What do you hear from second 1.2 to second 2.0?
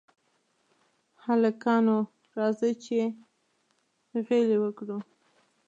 هلکانو!